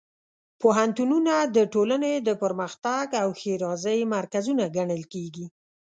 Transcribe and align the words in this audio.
پوهنتونونه 0.61 1.33
د 1.55 1.57
ټولنې 1.73 2.13
د 2.27 2.29
پرمختګ 2.43 3.05
او 3.21 3.29
ښېرازۍ 3.39 3.99
مرکزونه 4.15 4.63
ګڼل 4.77 5.03
کېږي. 5.13 5.45